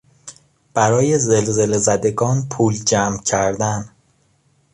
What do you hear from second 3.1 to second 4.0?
کردن